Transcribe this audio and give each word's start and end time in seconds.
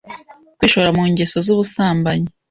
kwishora 0.57 0.89
mu 0.97 1.03
ngeso 1.11 1.37
z'ubusambanyi 1.45 2.29